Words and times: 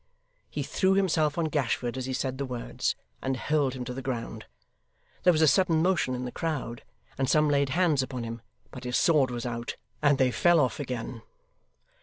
He 0.49 0.63
threw 0.63 0.95
himself 0.95 1.37
on 1.37 1.45
Gashford 1.45 1.95
as 1.95 2.07
he 2.07 2.13
said 2.13 2.39
the 2.39 2.45
words, 2.47 2.95
and 3.21 3.37
hurled 3.37 3.75
him 3.75 3.85
to 3.85 3.93
the 3.93 4.01
ground. 4.01 4.45
There 5.21 5.31
was 5.31 5.43
a 5.43 5.47
sudden 5.47 5.83
motion 5.83 6.15
in 6.15 6.25
the 6.25 6.31
crowd, 6.31 6.81
and 7.19 7.29
some 7.29 7.47
laid 7.49 7.69
hands 7.69 8.01
upon 8.01 8.23
him, 8.23 8.41
but 8.71 8.83
his 8.83 8.97
sword 8.97 9.29
was 9.29 9.45
out, 9.45 9.75
and 10.01 10.17
they 10.17 10.31
fell 10.31 10.59
off 10.59 10.79
again. 10.79 11.21